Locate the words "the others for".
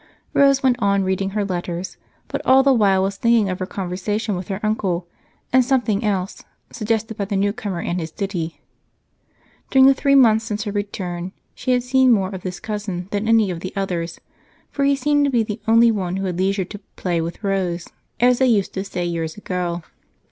13.59-14.85